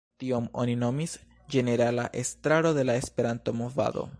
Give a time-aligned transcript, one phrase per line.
[0.21, 1.13] Tion oni nomis
[1.55, 4.09] "Ĝenerala Estraro de la Esperanto-Movado".